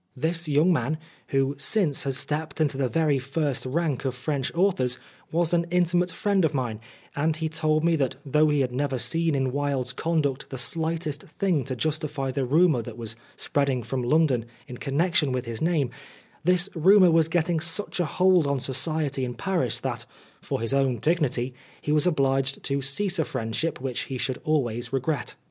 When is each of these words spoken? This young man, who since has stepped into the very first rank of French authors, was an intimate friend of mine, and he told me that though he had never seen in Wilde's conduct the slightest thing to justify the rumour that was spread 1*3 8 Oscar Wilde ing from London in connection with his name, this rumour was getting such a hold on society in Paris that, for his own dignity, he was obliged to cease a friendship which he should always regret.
This 0.17 0.47
young 0.47 0.73
man, 0.73 0.97
who 1.27 1.53
since 1.59 2.05
has 2.05 2.17
stepped 2.17 2.59
into 2.59 2.75
the 2.75 2.87
very 2.87 3.19
first 3.19 3.67
rank 3.67 4.03
of 4.03 4.15
French 4.15 4.51
authors, 4.55 4.97
was 5.31 5.53
an 5.53 5.67
intimate 5.69 6.11
friend 6.11 6.43
of 6.43 6.55
mine, 6.55 6.79
and 7.15 7.35
he 7.35 7.47
told 7.47 7.83
me 7.83 7.95
that 7.97 8.15
though 8.25 8.49
he 8.49 8.61
had 8.61 8.71
never 8.71 8.97
seen 8.97 9.35
in 9.35 9.51
Wilde's 9.51 9.93
conduct 9.93 10.49
the 10.49 10.57
slightest 10.57 11.21
thing 11.21 11.63
to 11.65 11.75
justify 11.75 12.31
the 12.31 12.45
rumour 12.45 12.81
that 12.81 12.97
was 12.97 13.15
spread 13.37 13.67
1*3 13.67 13.71
8 13.71 13.77
Oscar 13.77 13.77
Wilde 13.77 13.77
ing 13.77 13.83
from 13.83 14.09
London 14.09 14.45
in 14.67 14.77
connection 14.77 15.31
with 15.31 15.45
his 15.45 15.61
name, 15.61 15.91
this 16.43 16.67
rumour 16.73 17.11
was 17.11 17.27
getting 17.27 17.59
such 17.59 17.99
a 17.99 18.05
hold 18.07 18.47
on 18.47 18.59
society 18.59 19.23
in 19.23 19.35
Paris 19.35 19.79
that, 19.81 20.07
for 20.41 20.61
his 20.61 20.73
own 20.73 20.97
dignity, 20.97 21.53
he 21.79 21.91
was 21.91 22.07
obliged 22.07 22.63
to 22.63 22.81
cease 22.81 23.19
a 23.19 23.23
friendship 23.23 23.79
which 23.79 24.05
he 24.05 24.17
should 24.17 24.41
always 24.43 24.91
regret. 24.91 25.35